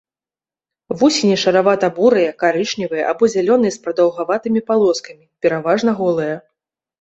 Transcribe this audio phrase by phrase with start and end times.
[1.01, 6.35] Вусені шаравата-бурыя, карычневыя або зялёныя з прадаўгаватымі палоскамі, пераважна голыя.